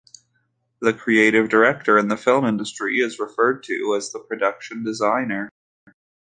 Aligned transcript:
The 0.79 0.93
creative 0.95 1.47
director 1.47 1.95
in 1.99 2.07
the 2.07 2.17
film 2.17 2.43
industry 2.43 2.97
is 3.01 3.19
referred 3.19 3.61
to 3.65 3.93
as 3.95 4.11
the 4.11 4.17
production 4.17 4.83
designer. 4.83 5.47